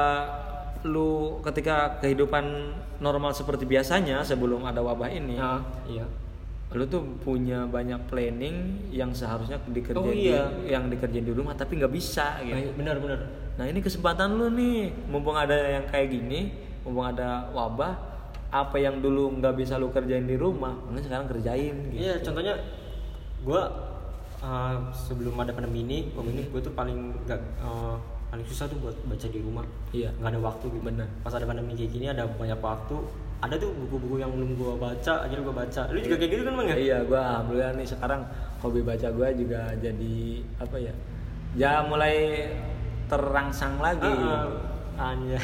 lu 0.86 1.42
ketika 1.42 1.98
kehidupan 1.98 2.72
normal 3.02 3.34
seperti 3.34 3.66
biasanya 3.66 4.22
sebelum 4.22 4.62
ada 4.62 4.78
wabah 4.78 5.10
ini 5.10 5.36
nah 5.36 5.58
iya 5.90 6.06
lu 6.68 6.84
tuh 6.84 7.00
punya 7.24 7.64
banyak 7.64 7.96
planning 8.12 8.76
yang 8.92 9.08
seharusnya 9.08 9.56
dikerjain 9.72 10.04
Oh, 10.04 10.12
iya. 10.12 10.52
di, 10.52 10.76
yang 10.76 10.92
dikerjain 10.92 11.24
di 11.24 11.32
rumah 11.32 11.56
tapi 11.56 11.80
nggak 11.80 11.88
bisa 11.88 12.44
gitu. 12.44 12.52
Nah, 12.60 12.76
benar 12.76 12.96
benar 13.00 13.18
Nah 13.58 13.66
ini 13.66 13.82
kesempatan 13.82 14.38
lu 14.38 14.54
nih, 14.54 14.92
mumpung 15.10 15.34
ada 15.34 15.56
yang 15.56 15.82
kayak 15.90 16.14
gini, 16.14 16.54
mumpung 16.86 17.10
ada 17.10 17.50
wabah, 17.50 17.90
apa 18.54 18.76
yang 18.78 19.02
dulu 19.02 19.34
nggak 19.42 19.58
bisa 19.58 19.74
lu 19.80 19.90
kerjain 19.90 20.30
di 20.30 20.38
rumah, 20.38 20.78
mending 20.86 21.10
sekarang 21.10 21.26
kerjain. 21.26 21.74
Gitu. 21.90 22.06
Iya, 22.06 22.22
contohnya 22.22 22.54
gue 23.42 23.62
sebelum 24.94 25.34
ada 25.42 25.50
pandemi 25.50 25.82
ini, 25.82 25.98
pandemi 26.14 26.46
ini 26.46 26.52
gue 26.54 26.60
tuh 26.62 26.70
paling 26.70 27.26
gak 27.26 27.42
eh, 27.58 27.96
paling 28.28 28.44
susah 28.44 28.68
tuh 28.68 28.78
buat 28.80 28.96
baca 29.08 29.26
di 29.28 29.40
rumah. 29.40 29.64
Iya. 29.90 30.12
Nggak 30.20 30.30
ada 30.36 30.40
waktu 30.44 30.64
gitu. 30.68 30.84
Benar. 30.84 31.08
Pas 31.24 31.32
ada 31.32 31.46
pandemi 31.48 31.72
kayak 31.72 31.90
gini 31.92 32.06
ada 32.12 32.28
banyak 32.28 32.60
waktu. 32.60 32.96
Ada 33.38 33.54
tuh 33.54 33.70
buku-buku 33.70 34.18
yang 34.18 34.34
belum 34.34 34.58
gue 34.58 34.74
baca, 34.82 35.14
akhirnya 35.22 35.46
gue 35.46 35.54
baca. 35.54 35.82
Lu 35.94 35.98
juga 36.02 36.16
kayak 36.18 36.30
gitu 36.34 36.42
kan 36.42 36.54
bang 36.58 36.68
ya? 36.68 36.76
Iya, 36.76 36.98
gua 37.06 37.20
alhamdulillah 37.22 37.72
nih 37.78 37.86
sekarang 37.86 38.20
hobi 38.58 38.80
baca 38.82 39.08
gua 39.14 39.28
juga 39.30 39.60
jadi 39.78 40.16
apa 40.58 40.76
ya? 40.82 40.94
Ya 41.54 41.72
mulai 41.86 42.16
terangsang 43.06 43.78
lagi. 43.78 44.10
Ah, 44.10 45.14
Anya. 45.14 45.38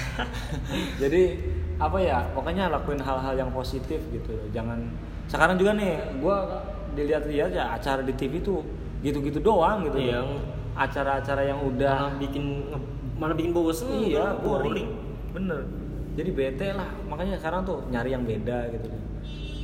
jadi 1.03 1.39
apa 1.79 1.99
ya? 2.03 2.19
Pokoknya 2.35 2.67
lakuin 2.67 2.99
hal-hal 2.99 3.39
yang 3.39 3.55
positif 3.55 4.03
gitu. 4.11 4.31
loh. 4.35 4.49
Jangan 4.51 4.91
sekarang 5.31 5.55
juga 5.55 5.79
nih, 5.79 6.19
gua 6.19 6.67
dilihat-lihat 6.99 7.51
ya 7.55 7.79
acara 7.79 8.03
di 8.03 8.11
TV 8.19 8.43
tuh 8.43 8.67
gitu-gitu 9.07 9.39
doang 9.39 9.87
gitu. 9.87 10.03
Iya. 10.03 10.19
Acara-acara 10.75 11.43
yang 11.45 11.61
udah 11.61 11.95
malah 12.05 12.15
bikin 12.17 12.45
malah 13.15 13.33
bikin 13.33 13.51
bosen. 13.51 13.87
iya 14.03 14.35
boring. 14.37 14.75
boring 14.75 14.89
bener 15.31 15.61
jadi 16.13 16.31
bete 16.31 16.67
lah 16.71 16.91
makanya 17.05 17.35
sekarang 17.37 17.63
tuh 17.63 17.83
nyari 17.89 18.11
yang 18.11 18.23
beda 18.23 18.71
gitu 18.71 18.89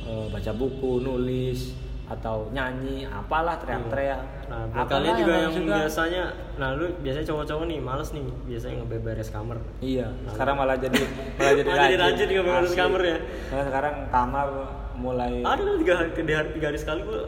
Eh, 0.01 0.25
baca 0.27 0.51
buku 0.51 0.97
nulis 0.99 1.77
atau 2.05 2.49
nyanyi 2.49 3.05
apalah 3.05 3.55
teriak-teriak 3.55 4.19
Nah, 4.47 4.67
buat 4.67 4.83
Apalah 4.83 4.99
kalian 4.99 5.15
juga 5.15 5.33
yang, 5.37 5.53
suka. 5.53 5.75
biasanya, 5.79 6.23
nah 6.57 6.69
lu 6.73 6.91
biasanya 6.97 7.23
cowok-cowok 7.25 7.65
nih 7.65 7.79
males 7.79 8.09
nih, 8.11 8.25
biasanya 8.43 8.75
ngebeberes 8.81 9.29
kamar. 9.29 9.57
iya 9.79 10.11
sekarang 10.27 10.55
malah 10.57 10.75
jadi 10.75 10.99
malah 11.37 11.53
jadi 11.53 11.67
Malah 11.69 11.85
jadi 11.85 11.95
rajin 12.01 12.27
nggak 12.27 12.45
beres 12.45 12.67
Asli. 12.67 12.75
kamar 12.77 13.01
ya? 13.01 13.17
Karena 13.45 13.63
sekarang 13.63 13.93
kamar 14.09 14.47
mulai 14.93 15.33
Ada 15.39 15.61
tiga 15.77 15.93
hari, 15.95 16.09
tiga 16.51 16.67
hari, 16.67 16.77
sekali 16.77 16.99
gua 17.01 17.21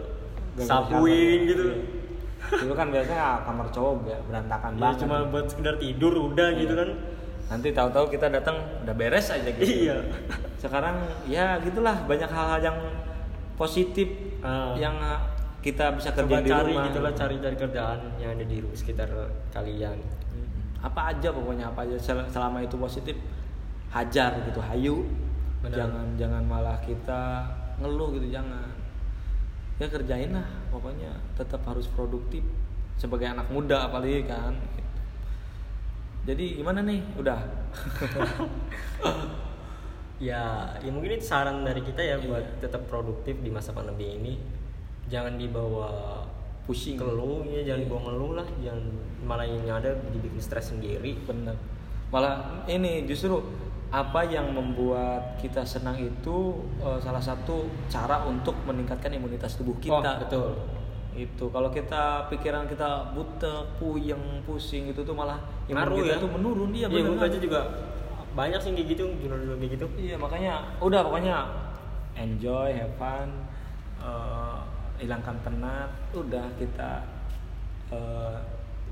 sapuin 0.59 1.39
gitu. 1.45 1.63
Iya. 1.63 1.75
Dulu 2.55 2.73
kan 2.73 2.87
biasanya 2.87 3.41
kamar 3.41 3.67
cowok 3.67 3.95
ya, 4.05 4.17
berantakan 4.23 4.71
Ya, 4.71 4.79
banget 4.79 4.97
cuma 4.99 5.15
buat 5.27 5.45
sekedar 5.45 5.75
tidur 5.75 6.13
udah 6.13 6.49
gitu 6.53 6.73
kan. 6.73 6.89
nanti 7.45 7.69
tahu-tahu 7.69 8.05
kita 8.09 8.27
datang 8.29 8.55
udah 8.81 8.93
beres 8.93 9.27
aja 9.29 9.45
gitu 9.47 9.65
Iya. 9.85 9.97
sekarang 10.55 10.95
ya 11.23 11.59
gitulah 11.59 11.93
banyak 12.03 12.25
hal-hal 12.25 12.61
yang 12.61 12.77
positif 13.53 14.07
Ah. 14.39 14.73
yang 14.73 14.95
uh, 14.95 15.19
kita 15.59 15.93
bisa 15.93 16.11
kerja 16.11 16.37
di 16.37 16.49
cari 16.49 16.71
rumah 16.71 16.83
gitulah 16.85 17.11
cari 17.11 17.35
cari 17.37 17.55
kerjaan 17.55 17.99
yang 18.17 18.31
ada 18.31 18.43
di 18.43 18.59
sekitar 18.69 19.07
kalian. 19.49 19.95
Mm, 19.95 20.81
apa 20.81 21.01
aja 21.09 21.29
pokoknya 21.29 21.65
apa 21.65 21.83
aja 21.83 21.95
Sel- 21.97 22.27
selama 22.27 22.59
itu 22.59 22.75
positif 22.75 23.15
hajar 23.89 24.35
gitu 24.43 24.59
hayu 24.59 25.07
Benar. 25.61 25.77
jangan 25.77 26.05
jangan 26.17 26.43
malah 26.43 26.75
kita 26.79 27.47
ngeluh 27.77 28.11
gitu 28.13 28.27
jangan 28.29 28.67
ya 29.77 29.87
kerjain 29.87 30.31
lah 30.31 30.47
pokoknya 30.73 31.13
tetap 31.37 31.61
harus 31.69 31.85
produktif 31.85 32.41
sebagai 32.97 33.29
anak 33.29 33.47
muda 33.53 33.85
apalagi 33.85 34.25
kan. 34.25 34.57
Jadi 36.25 36.57
gimana 36.57 36.81
nih? 36.81 37.01
Udah. 37.15 37.39
Ya, 40.23 40.71
ya 40.79 40.87
mungkin 40.87 41.19
itu 41.19 41.25
saran 41.27 41.67
dari 41.67 41.83
kita 41.83 41.99
ya 41.99 42.15
Iya. 42.15 42.23
buat 42.23 42.45
tetap 42.63 42.87
produktif 42.87 43.43
di 43.43 43.51
masa 43.51 43.75
pandemi 43.75 44.15
ini. 44.15 44.33
Jangan 45.11 45.35
dibawa 45.35 46.23
pusing. 46.63 46.95
keluh 46.95 47.43
ya, 47.43 47.59
jangan 47.67 47.81
dibawa 47.83 48.01
ngeluh 48.07 48.31
lah, 48.39 48.47
jangan 48.63 48.87
malah 49.27 49.43
yang 49.43 49.67
ada 49.67 49.91
dibikin 50.15 50.39
stres 50.39 50.71
sendiri. 50.71 51.19
bener 51.27 51.59
malah 52.13 52.61
ini 52.69 53.09
justru 53.09 53.41
apa 53.93 54.25
yang 54.25 54.49
membuat 54.49 55.37
kita 55.37 55.61
senang 55.61 55.93
itu 55.95 56.37
eh, 56.81 56.97
salah 56.97 57.21
satu 57.21 57.61
cara 57.85 58.25
untuk 58.25 58.57
meningkatkan 58.63 59.13
imunitas 59.13 59.53
tubuh 59.53 59.77
kita 59.77 59.93
Oh, 59.93 60.19
betul. 60.19 60.49
itu 61.13 61.45
kalau 61.47 61.69
kita 61.69 62.25
pikiran 62.25 62.65
kita 62.65 63.13
butek 63.13 63.77
puyeng 63.77 64.17
pusing 64.41 64.89
itu 64.89 64.97
tuh 64.99 65.13
malah 65.13 65.37
imun 65.63 65.77
Ngaruh 65.77 65.97
kita 66.01 66.09
ya? 66.09 66.17
tuh 66.17 66.31
menurun 66.31 66.71
iya 66.73 66.87
Iya, 66.89 67.01
gue 67.05 67.13
baca 67.15 67.37
juga 67.37 67.61
banyak 68.33 68.57
sih 68.57 68.73
kayak 68.73 68.87
gitu, 68.89 69.03
jurnal-jurnal 69.21 69.61
kayak 69.61 69.71
gitu. 69.77 69.85
iya 69.95 70.17
makanya 70.17 70.53
udah 70.81 71.05
pokoknya 71.05 71.37
enjoy 72.15 72.73
have 72.73 72.97
fun 72.97 73.29
eh, 73.99 74.57
hilangkan 74.97 75.37
penat 75.39 75.89
udah 76.11 76.49
kita 76.57 77.05
eh, 77.89 78.35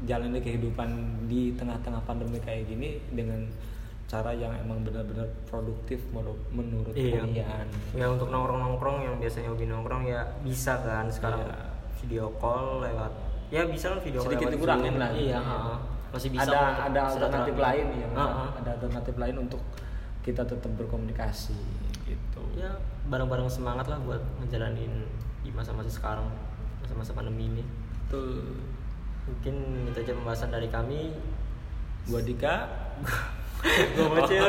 jalani 0.04 0.38
kehidupan 0.38 0.90
di 1.26 1.54
tengah-tengah 1.54 2.06
pandemi 2.06 2.38
kayak 2.38 2.66
gini 2.68 3.02
dengan 3.10 3.50
cara 4.12 4.36
yang 4.36 4.52
emang 4.54 4.84
benar-benar 4.84 5.24
produktif 5.48 6.04
menurut 6.12 6.92
Iya. 6.92 7.24
kalian 7.24 7.68
Ya 7.96 8.06
untuk 8.06 8.28
nongkrong-nongkrong 8.28 9.08
yang 9.08 9.16
biasanya 9.16 9.48
hobi 9.48 9.72
nongkrong 9.72 10.04
ya 10.04 10.20
bisa 10.44 10.76
kan 10.78 11.08
sekarang 11.08 11.48
Iya. 11.48 11.56
video 11.96 12.26
call 12.36 12.84
lewat 12.84 13.12
ya 13.48 13.64
bisa 13.64 13.96
lah 13.96 14.04
video 14.04 14.20
call 14.20 14.28
sedikit 14.28 14.52
dikurangin 14.52 15.00
lah 15.00 15.16
Iya, 15.16 15.40
ha-ha. 15.40 15.80
masih 16.12 16.28
bisa 16.28 16.44
ada 16.44 16.92
ada 16.92 17.00
alternatif 17.08 17.56
lain 17.56 17.86
ya 17.96 18.08
Ha-ha. 18.12 18.46
ada 18.60 18.70
alternatif 18.76 19.16
lain 19.16 19.36
untuk 19.40 19.62
kita 20.20 20.44
tetap 20.44 20.72
berkomunikasi 20.76 21.56
gitu 22.04 22.44
ya 22.54 22.76
bareng-bareng 23.08 23.48
semangat 23.48 23.88
lah 23.88 23.96
buat 24.04 24.20
ngejalanin 24.44 25.08
di 25.40 25.50
masa-masa 25.50 25.88
sekarang 25.88 26.28
masa-masa 26.84 27.16
pandemi 27.16 27.48
ini 27.48 27.64
Betul. 28.06 28.60
mungkin 29.24 29.56
itu 29.88 29.98
aja 29.98 30.12
pembahasan 30.12 30.52
dari 30.52 30.68
kami 30.68 31.16
Gua 32.04 32.20
Dika. 32.20 32.68
gue 33.62 34.08
bocil 34.10 34.44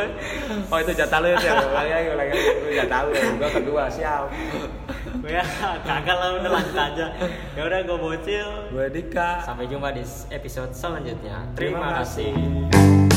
Oh 0.72 0.78
itu 0.80 0.92
jatah 0.96 1.18
lu 1.20 1.28
ya. 1.36 1.52
Ulangi 1.60 1.92
lagi, 1.92 2.08
ulangi 2.16 2.32
lagi. 2.32 2.48
Lu 2.64 2.70
jatah 2.72 2.98
lu. 3.04 3.10
Gua 3.36 3.50
kedua, 3.52 3.82
siap. 3.92 4.32
ya 5.22 5.44
kagak 5.86 6.16
lah 6.18 6.28
udah 6.40 6.50
lanjut 6.50 6.76
aja 6.76 7.06
ya 7.54 7.62
udah 7.62 7.78
gue 7.84 7.98
bocil 7.98 8.48
Gua 8.74 8.86
Dika. 8.90 9.44
sampai 9.46 9.70
jumpa 9.70 9.94
di 9.94 10.02
episode 10.34 10.72
selanjutnya 10.74 11.46
terima, 11.54 11.78
Terima 11.78 11.90
kasih 12.02 12.32
kasih. 12.34 13.11